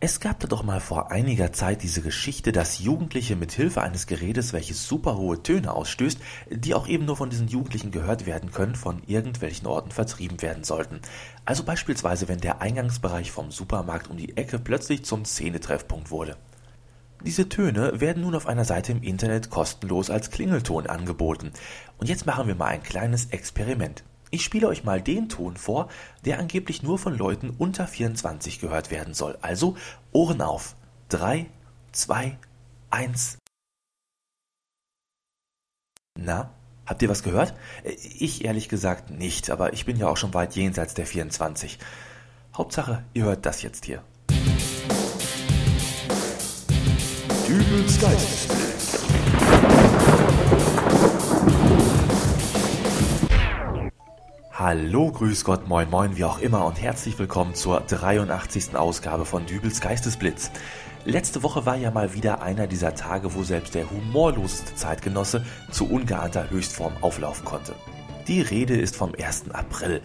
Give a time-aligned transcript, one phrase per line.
[0.00, 4.06] Es gab da doch mal vor einiger Zeit diese Geschichte, dass Jugendliche mit Hilfe eines
[4.06, 8.52] Gerätes, welches super hohe Töne ausstößt, die auch eben nur von diesen Jugendlichen gehört werden
[8.52, 11.00] können, von irgendwelchen Orten vertrieben werden sollten.
[11.44, 16.36] Also beispielsweise, wenn der Eingangsbereich vom Supermarkt um die Ecke plötzlich zum Szenetreffpunkt wurde.
[17.24, 21.50] Diese Töne werden nun auf einer Seite im Internet kostenlos als Klingelton angeboten.
[21.96, 24.04] Und jetzt machen wir mal ein kleines Experiment.
[24.30, 25.88] Ich spiele euch mal den Ton vor,
[26.24, 29.38] der angeblich nur von Leuten unter 24 gehört werden soll.
[29.40, 29.76] Also
[30.12, 30.76] Ohren auf.
[31.08, 31.46] 3,
[31.92, 32.36] 2,
[32.90, 33.38] 1.
[36.18, 36.50] Na,
[36.84, 37.54] habt ihr was gehört?
[37.84, 41.78] Ich ehrlich gesagt nicht, aber ich bin ja auch schon weit jenseits der 24.
[42.54, 44.02] Hauptsache, ihr hört das jetzt hier.
[47.46, 48.47] Dübels Geistesblitz.
[54.70, 58.76] Hallo, grüß Gott, moin moin, wie auch immer und herzlich willkommen zur 83.
[58.76, 60.50] Ausgabe von Dübels Geistesblitz.
[61.06, 65.88] Letzte Woche war ja mal wieder einer dieser Tage, wo selbst der humorloseste Zeitgenosse zu
[65.88, 67.76] ungeahnter Höchstform auflaufen konnte.
[68.26, 69.52] Die Rede ist vom 1.
[69.54, 70.02] April,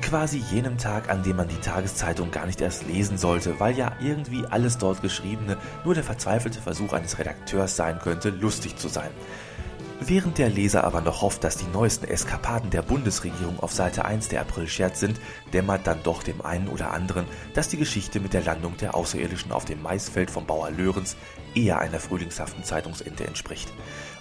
[0.00, 3.96] quasi jenem Tag, an dem man die Tageszeitung gar nicht erst lesen sollte, weil ja
[4.00, 9.10] irgendwie alles dort Geschriebene nur der verzweifelte Versuch eines Redakteurs sein könnte, lustig zu sein.
[10.00, 14.28] Während der Leser aber noch hofft, dass die neuesten Eskapaden der Bundesregierung auf Seite 1
[14.28, 15.20] der April-Scherz sind,
[15.52, 19.52] dämmert dann doch dem einen oder anderen, dass die Geschichte mit der Landung der Außerirdischen
[19.52, 21.16] auf dem Maisfeld vom Bauer Löhrens
[21.54, 23.72] eher einer frühlingshaften Zeitungsente entspricht.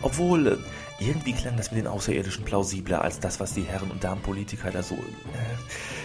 [0.02, 0.58] Obwohl, äh,
[1.00, 4.84] irgendwie klang das mit den Außerirdischen plausibler als das, was die Herren und Damenpolitiker da
[4.84, 4.96] so...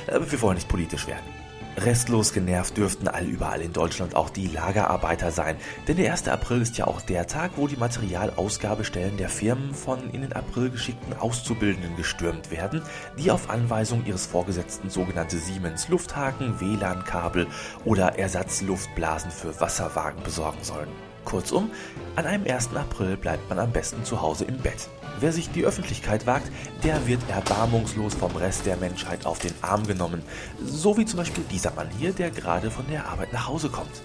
[0.06, 1.47] Äh, wir wollen nicht politisch werden.
[1.84, 6.28] Restlos genervt dürften allüberall in Deutschland auch die Lagerarbeiter sein, denn der 1.
[6.28, 10.70] April ist ja auch der Tag, wo die Materialausgabestellen der Firmen von in den April
[10.70, 12.82] geschickten Auszubildenden gestürmt werden,
[13.18, 17.46] die auf Anweisung ihres Vorgesetzten sogenannte Siemens Lufthaken, WLAN-Kabel
[17.84, 21.07] oder Ersatzluftblasen für Wasserwagen besorgen sollen.
[21.24, 21.70] Kurzum,
[22.16, 22.74] an einem 1.
[22.74, 24.88] April bleibt man am besten zu Hause im Bett.
[25.20, 26.50] Wer sich die Öffentlichkeit wagt,
[26.84, 30.22] der wird erbarmungslos vom Rest der Menschheit auf den Arm genommen.
[30.64, 34.02] So wie zum Beispiel dieser Mann hier, der gerade von der Arbeit nach Hause kommt.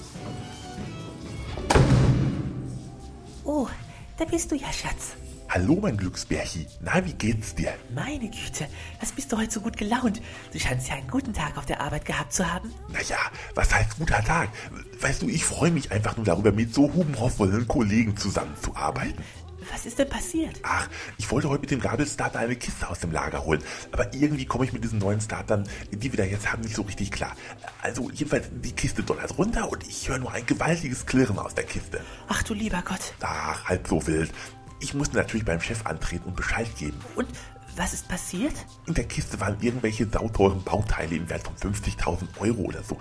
[3.44, 3.68] Oh,
[4.18, 5.16] da bist du ja, Schatz.
[5.50, 6.68] Hallo, mein Glücksbärchi.
[6.81, 7.74] Na, wie geht's dir?
[7.94, 8.68] Meine Güte,
[9.00, 10.20] was bist du heute so gut gelaunt?
[10.52, 12.74] Du scheinst ja einen guten Tag auf der Arbeit gehabt zu haben.
[12.92, 13.18] Naja,
[13.53, 14.50] was heißt guter Tag?
[15.00, 19.24] Weißt du, ich freue mich einfach nur darüber, mit so hubenhoffvollen Kollegen zusammenzuarbeiten.
[19.72, 20.59] Was ist denn passiert?
[20.64, 23.62] Ach, ich wollte heute mit dem Gabelstarter eine Kiste aus dem Lager holen.
[23.92, 26.82] Aber irgendwie komme ich mit diesen neuen Startern, die wir da jetzt haben, nicht so
[26.82, 27.36] richtig klar.
[27.82, 31.64] Also jedenfalls, die Kiste donnert runter und ich höre nur ein gewaltiges Klirren aus der
[31.64, 32.02] Kiste.
[32.28, 33.14] Ach du lieber Gott.
[33.22, 34.32] Ach, halb so wild.
[34.84, 37.00] Ich musste natürlich beim Chef antreten und Bescheid geben.
[37.16, 37.30] Und
[37.78, 38.54] was ist passiert?
[38.86, 42.98] In der Kiste waren irgendwelche sauteuren Bauteile im Wert von 50.000 Euro oder so.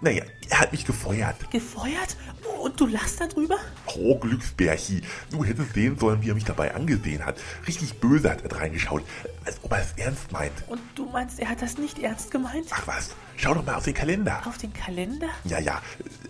[0.00, 1.50] Naja, er hat mich gefeuert.
[1.50, 2.16] Gefeuert?
[2.60, 3.56] Und du lachst darüber?
[3.96, 5.02] Oh, Glücksbärchi.
[5.30, 7.36] Du hättest sehen sollen, wie er mich dabei angesehen hat.
[7.66, 9.02] Richtig böse hat er reingeschaut,
[9.44, 10.52] als ob er es ernst meint.
[10.68, 12.66] Und du meinst, er hat das nicht ernst gemeint?
[12.70, 14.42] Ach was, schau doch mal auf den Kalender.
[14.46, 15.28] Auf den Kalender?
[15.44, 15.80] Ja, ja.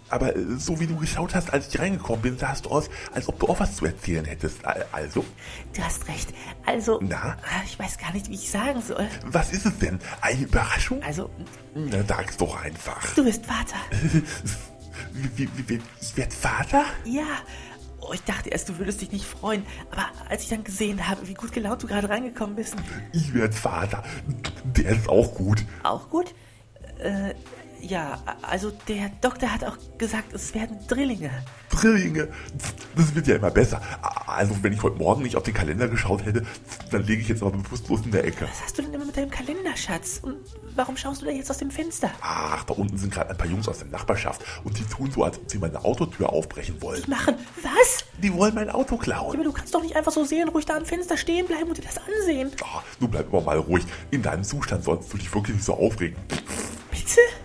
[0.09, 3.28] Aber äh, so wie du geschaut hast, als ich reingekommen bin, sahst du aus, als
[3.28, 4.59] ob du auch was zu erzählen hättest.
[4.93, 5.25] Also?
[5.75, 6.32] Du hast recht.
[6.66, 6.99] Also.
[7.03, 7.37] Na?
[7.43, 9.09] Ah, ich weiß gar nicht, wie ich sagen soll.
[9.27, 9.99] Was ist es denn?
[10.21, 11.03] Eine Überraschung?
[11.03, 11.31] Also.
[11.75, 13.12] Na, sag's doch einfach.
[13.15, 13.77] Du bist Vater.
[16.00, 16.84] ich werd Vater?
[17.05, 17.27] Ja.
[18.00, 19.65] Oh, ich dachte erst, du würdest dich nicht freuen.
[19.91, 22.75] Aber als ich dann gesehen habe, wie gut gelaunt du gerade reingekommen bist.
[23.12, 24.03] Ich werd Vater.
[24.65, 25.65] Der ist auch gut.
[25.84, 26.34] Auch gut?
[26.99, 27.34] Äh,
[27.82, 31.31] ja, also der Doktor hat auch gesagt, es werden Drillinge.
[31.69, 32.28] Drillinge?
[32.94, 33.81] Das wird ja immer besser.
[34.26, 36.47] Also wenn ich heute Morgen nicht auf den Kalender geschaut hätte,
[36.91, 38.47] dann lege ich jetzt aber bewusstlos in der Ecke.
[38.48, 40.20] Was hast du denn immer mit deinem Kalender, Schatz?
[40.22, 40.37] Und
[40.76, 42.10] warum schaust du da jetzt aus dem Fenster?
[42.20, 45.25] Ach, da unten sind gerade ein paar Jungs aus der Nachbarschaft und die tun so,
[45.25, 47.03] als ob sie meine Autotür aufbrechen wollen.
[47.03, 48.04] Die machen was?
[48.22, 49.34] Die wollen mein Auto klauen.
[49.34, 51.82] Aber du kannst doch nicht einfach so seelenruhig da am Fenster stehen bleiben und dir
[51.82, 52.53] das ansehen.
[52.62, 53.84] Ach, du bleib immer mal ruhig.
[54.10, 56.16] In deinem Zustand sollst du dich wirklich nicht so aufregen.
[56.28, 56.43] Bitte?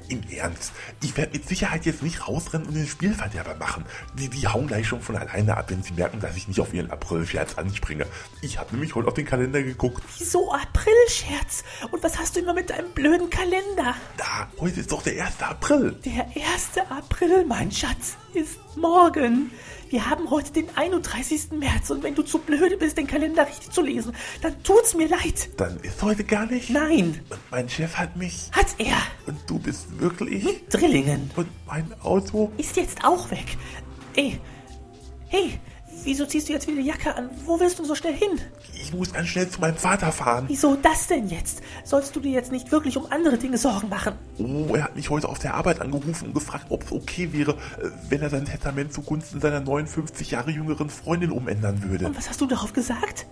[0.09, 0.72] Im Ernst.
[1.03, 3.86] Ich werde mit Sicherheit jetzt nicht rausrennen und den Spielverderber machen.
[4.18, 6.74] Die, die hauen gleich schon von alleine ab, wenn sie merken, dass ich nicht auf
[6.74, 8.06] ihren April-Scherz anspringe.
[8.42, 10.04] Ich habe nämlich heute auf den Kalender geguckt.
[10.18, 11.63] Wieso April-Scherz?
[11.92, 13.95] Und was hast du immer mit deinem blöden Kalender?
[14.18, 15.42] Da, heute ist doch der 1.
[15.42, 15.92] April.
[16.06, 16.89] Der 1.
[16.89, 19.51] April, mein Schatz, ist morgen.
[19.89, 21.51] Wir haben heute den 31.
[21.51, 25.07] März und wenn du zu blöd bist, den Kalender richtig zu lesen, dann tut's mir
[25.07, 25.50] leid.
[25.57, 26.69] Dann ist heute gar nicht.
[26.69, 27.21] Nein.
[27.29, 28.50] Und mein Chef hat mich.
[28.51, 28.97] Hat er.
[29.25, 30.44] Und du bist wirklich.
[30.44, 31.31] Mit Drillingen.
[31.35, 32.51] Und mein Auto.
[32.57, 33.57] Ist jetzt auch weg.
[34.15, 34.39] Ey.
[35.29, 35.59] Hey,
[36.04, 37.30] Wieso ziehst du jetzt wieder die Jacke an?
[37.46, 38.40] Wo willst du so schnell hin?
[38.74, 40.46] Ich muss ganz schnell zu meinem Vater fahren.
[40.48, 41.62] Wieso das denn jetzt?
[41.84, 44.16] Sollst du dir jetzt nicht wirklich um andere Dinge Sorgen machen?
[44.38, 47.52] Oh, er hat mich heute auf der Arbeit angerufen und gefragt, ob es okay wäre,
[47.52, 52.06] äh, wenn er sein Testament zugunsten seiner 59 Jahre jüngeren Freundin umändern würde.
[52.06, 53.26] Und was hast du darauf gesagt?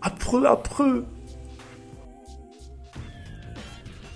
[0.00, 1.04] April, April.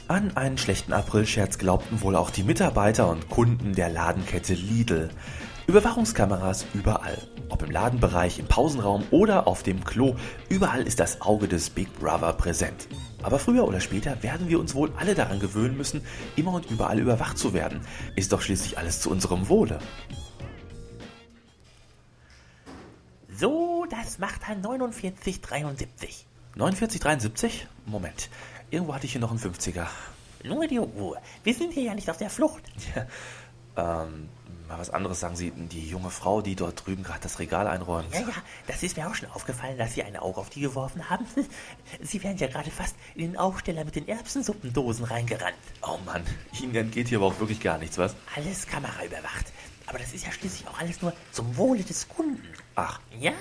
[0.09, 5.11] An einen schlechten Aprilscherz glaubten wohl auch die Mitarbeiter und Kunden der Ladenkette Lidl.
[5.67, 7.19] Überwachungskameras überall.
[7.49, 10.15] Ob im Ladenbereich, im Pausenraum oder auf dem Klo,
[10.49, 12.87] überall ist das Auge des Big Brother präsent.
[13.23, 16.03] Aber früher oder später werden wir uns wohl alle daran gewöhnen müssen,
[16.37, 17.81] immer und überall überwacht zu werden.
[18.15, 19.81] Ist doch schließlich alles zu unserem Wohle.
[23.37, 26.27] So, das macht dann 4973.
[26.55, 27.67] 4973?
[27.87, 28.31] Moment.
[28.71, 29.87] Irgendwo hatte ich hier noch einen 50er.
[30.45, 31.19] Nur die Ruhe.
[31.43, 32.63] Wir sind hier ja nicht auf der Flucht.
[32.95, 33.07] Ja,
[34.05, 34.29] ähm,
[34.69, 35.51] mal was anderes sagen Sie.
[35.51, 38.13] Die junge Frau, die dort drüben gerade das Regal einräumt.
[38.13, 38.27] Ja, ja,
[38.67, 41.27] das ist mir auch schon aufgefallen, dass Sie ein Auge auf die geworfen haben.
[42.03, 45.57] Sie wären ja gerade fast in den Aufsteller mit den Erbsensuppendosen reingerannt.
[45.83, 46.23] Oh Mann,
[46.61, 48.15] Ihnen entgeht hier aber auch wirklich gar nichts, was?
[48.35, 49.47] Alles kameraüberwacht.
[49.89, 52.43] Aber das ist ja schließlich auch alles nur zum Wohle des Kunden.
[52.75, 53.33] Ach, Ja,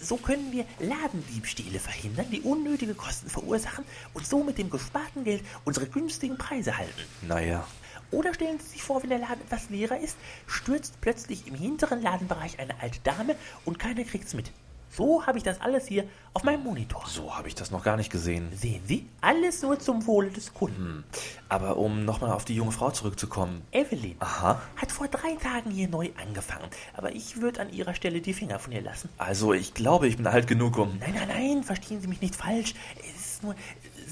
[0.00, 5.42] so können wir Ladendiebstähle verhindern, die unnötige Kosten verursachen und so mit dem gesparten Geld
[5.64, 7.02] unsere günstigen Preise halten.
[7.22, 7.66] naja.
[8.10, 10.16] Oder stellen Sie sich vor, wenn der Laden etwas leerer ist,
[10.46, 14.50] stürzt plötzlich im hinteren Ladenbereich eine alte Dame und keiner kriegt's mit.
[14.96, 16.04] So habe ich das alles hier
[16.34, 17.02] auf meinem Monitor.
[17.08, 18.48] So habe ich das noch gar nicht gesehen.
[18.54, 21.02] Sehen Sie, alles nur zum Wohle des Kunden.
[21.48, 23.62] Aber um nochmal auf die junge Frau zurückzukommen.
[23.72, 24.62] Evelyn Aha.
[24.76, 28.60] hat vor drei Tagen hier neu angefangen, aber ich würde an ihrer Stelle die Finger
[28.60, 29.08] von ihr lassen.
[29.18, 30.96] Also, ich glaube, ich bin alt genug, um.
[31.00, 32.74] Nein, nein, nein, verstehen Sie mich nicht falsch.
[33.00, 33.56] Es ist nur,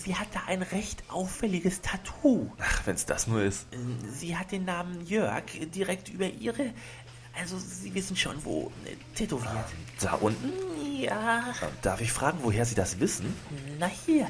[0.04, 2.50] sie hat da ein recht auffälliges Tattoo.
[2.60, 3.66] Ach, wenn's das nur ist.
[4.18, 5.44] Sie hat den Namen Jörg
[5.74, 6.72] direkt über ihre,
[7.38, 9.64] also Sie wissen schon wo, äh, tätowiert.
[10.00, 10.50] Da unten?
[11.00, 11.44] Ja,
[11.82, 13.34] Darf ich fragen, woher Sie das wissen?
[13.78, 14.28] na hier,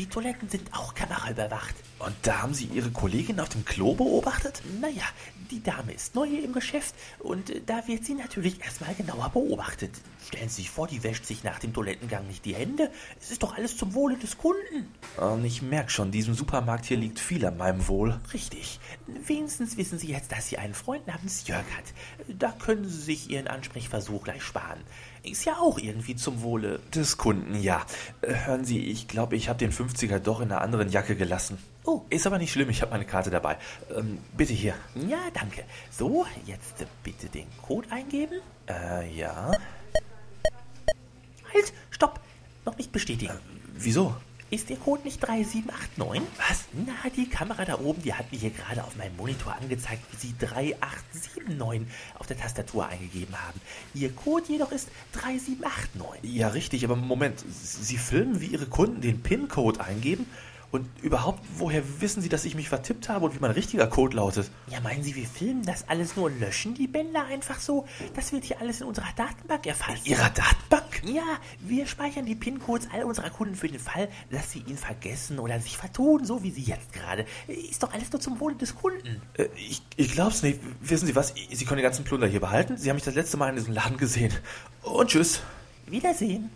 [0.00, 1.74] die Toiletten sind auch kameraüberwacht.
[1.98, 4.62] Und da haben Sie Ihre Kollegin auf dem Klo beobachtet?
[4.80, 5.04] Naja,
[5.50, 9.28] die Dame ist neu hier im Geschäft und äh, da wird sie natürlich erstmal genauer
[9.28, 9.90] beobachtet.
[10.26, 12.90] Stellen Sie sich vor, die wäscht sich nach dem Toilettengang nicht die Hände.
[13.20, 14.88] Es ist doch alles zum Wohle des Kunden.
[15.18, 18.18] Und ich merke schon, diesem Supermarkt hier liegt viel an meinem Wohl.
[18.32, 18.80] Richtig.
[19.06, 21.84] Wenigstens wissen Sie jetzt, dass sie einen Freund namens Jörg hat.
[22.26, 24.80] Da können Sie sich Ihren Ansprechversuch gleich sparen.
[25.22, 26.80] Ist ja auch irgendwie zum Wohle.
[26.94, 27.84] Des Kunden, ja.
[28.22, 31.58] Äh, Hören Sie, ich glaube, ich habe den 50er doch in einer anderen Jacke gelassen.
[31.84, 32.02] Oh.
[32.08, 33.58] Ist aber nicht schlimm, ich habe meine Karte dabei.
[33.94, 34.74] Ähm, bitte hier.
[34.94, 35.64] Ja, danke.
[35.90, 38.40] So, jetzt äh, bitte den Code eingeben.
[38.68, 39.50] Äh, ja.
[41.52, 42.20] Halt, stopp.
[42.64, 43.38] Noch nicht bestätigen.
[43.74, 44.14] Wieso?
[44.50, 46.22] Ist Ihr Code nicht 3789?
[46.36, 46.64] Was?
[46.72, 50.16] Na, die Kamera da oben, die hat mir hier gerade auf meinem Monitor angezeigt, wie
[50.16, 51.86] Sie 3879
[52.18, 53.60] auf der Tastatur eingegeben haben.
[53.94, 56.34] Ihr Code jedoch ist 3789.
[56.34, 57.44] Ja, richtig, aber Moment.
[57.48, 60.26] Sie filmen, wie Ihre Kunden den PIN-Code eingeben?
[60.72, 64.16] Und überhaupt, woher wissen Sie, dass ich mich vertippt habe und wie mein richtiger Code
[64.16, 64.50] lautet?
[64.68, 67.86] Ja, meinen Sie, wir filmen das alles nur und löschen die Bänder einfach so?
[68.14, 70.06] Das wird hier alles in unserer Datenbank erfasst.
[70.06, 71.02] Ihrer Datenbank?
[71.02, 75.40] Ja, wir speichern die PIN-Codes all unserer Kunden für den Fall, dass sie ihn vergessen
[75.40, 77.26] oder sich vertun, so wie Sie jetzt gerade.
[77.48, 79.20] Ist doch alles nur zum Wohle des Kunden.
[79.34, 80.60] Äh, ich, ich glaub's nicht.
[80.80, 81.34] Wissen Sie was?
[81.50, 82.76] Sie können den ganzen Plunder hier behalten.
[82.76, 84.32] Sie haben mich das letzte Mal in diesem Laden gesehen.
[84.82, 85.40] Und tschüss.
[85.86, 86.50] Wiedersehen.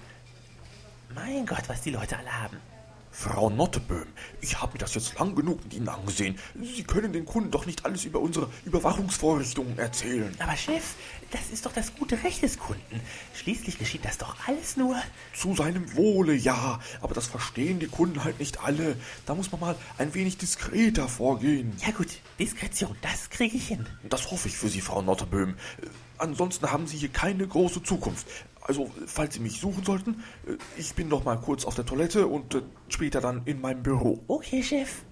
[1.14, 2.73] Mein Gott, was die Leute alle haben.
[3.16, 4.08] Frau Notteböhm,
[4.40, 6.36] ich habe mir das jetzt lang genug mit Ihnen angesehen.
[6.60, 10.34] Sie können den Kunden doch nicht alles über unsere Überwachungsvorrichtungen erzählen.
[10.40, 10.82] Aber Chef,
[11.30, 13.00] das ist doch das gute Recht des Kunden.
[13.34, 14.96] Schließlich geschieht das doch alles nur.
[15.32, 18.96] Zu seinem Wohle, ja, aber das verstehen die Kunden halt nicht alle.
[19.26, 21.72] Da muss man mal ein wenig diskreter vorgehen.
[21.86, 23.86] Ja gut, Diskretion, das kriege ich hin.
[24.02, 25.50] Das hoffe ich für Sie, Frau Notteböhm.
[25.80, 28.26] Äh, Ansonsten haben Sie hier keine große Zukunft.
[28.66, 32.26] Also, falls Sie mich suchen sollten, äh, ich bin noch mal kurz auf der Toilette
[32.26, 34.22] und äh, später dann in meinem Büro.
[34.26, 35.02] Okay, Chef.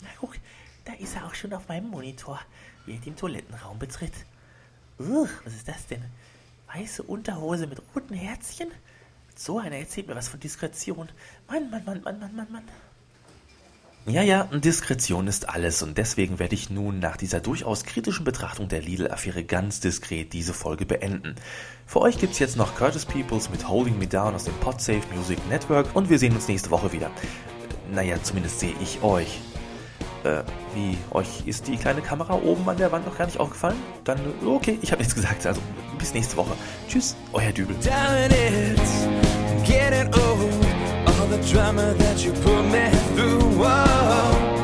[0.00, 0.36] Na guck,
[0.84, 2.40] da ist er auch schon auf meinem Monitor,
[2.86, 4.14] wie er den Toilettenraum betritt.
[4.98, 6.02] Uch, was ist das denn?
[6.74, 8.68] Weiße Unterhose mit roten Herzchen?
[9.34, 11.10] So einer erzählt mir was von Diskretion.
[11.48, 12.64] Mann, Mann, Mann, Mann, Mann, Mann, Mann.
[14.08, 18.68] Ja, ja, Diskretion ist alles und deswegen werde ich nun nach dieser durchaus kritischen Betrachtung
[18.68, 21.34] der Lidl-Affäre ganz diskret diese Folge beenden.
[21.86, 25.38] Für euch gibt's jetzt noch Curtis Peoples mit Holding Me Down aus dem Podsafe Music
[25.48, 27.10] Network und wir sehen uns nächste Woche wieder.
[27.92, 29.40] Naja, zumindest sehe ich euch.
[30.22, 33.76] Äh, wie, euch ist die kleine Kamera oben an der Wand noch gar nicht aufgefallen?
[34.04, 35.60] Dann, okay, ich habe nichts gesagt, also
[35.98, 36.52] bis nächste Woche.
[36.88, 37.74] Tschüss, euer Dübel.
[41.28, 43.40] The drama that you put me through.
[43.58, 44.55] Whoa,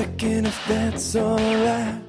[0.00, 2.00] second if that's alright.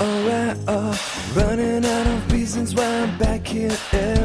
[0.00, 0.92] Alright, oh.
[1.36, 3.76] Running out of reasons why I'm back here.
[3.92, 4.15] Eh?